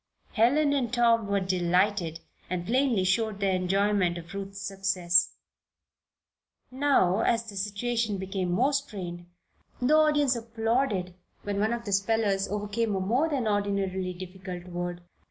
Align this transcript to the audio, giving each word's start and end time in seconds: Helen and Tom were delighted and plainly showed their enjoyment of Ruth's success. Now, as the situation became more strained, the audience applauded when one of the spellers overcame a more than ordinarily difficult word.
Helen 0.31 0.73
and 0.73 0.91
Tom 0.91 1.27
were 1.27 1.39
delighted 1.39 2.21
and 2.49 2.65
plainly 2.65 3.03
showed 3.03 3.39
their 3.39 3.53
enjoyment 3.53 4.17
of 4.17 4.33
Ruth's 4.33 4.59
success. 4.59 5.35
Now, 6.71 7.19
as 7.19 7.47
the 7.47 7.55
situation 7.55 8.17
became 8.17 8.51
more 8.51 8.73
strained, 8.73 9.27
the 9.79 9.93
audience 9.95 10.35
applauded 10.35 11.13
when 11.43 11.59
one 11.59 11.71
of 11.71 11.85
the 11.85 11.91
spellers 11.91 12.47
overcame 12.47 12.95
a 12.95 12.99
more 12.99 13.29
than 13.29 13.47
ordinarily 13.47 14.13
difficult 14.15 14.63
word. 14.65 15.01